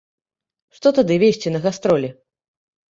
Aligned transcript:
Што 0.79 0.87
тады 1.01 1.19
везці 1.27 1.47
на 1.57 1.65
гастролі? 1.69 2.15